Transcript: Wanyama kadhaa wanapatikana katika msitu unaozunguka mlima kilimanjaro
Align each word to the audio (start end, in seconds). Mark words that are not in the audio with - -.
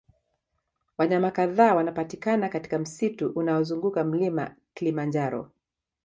Wanyama 0.97 1.31
kadhaa 1.31 1.75
wanapatikana 1.75 2.49
katika 2.49 2.79
msitu 2.79 3.27
unaozunguka 3.29 4.03
mlima 4.03 4.55
kilimanjaro 4.73 5.51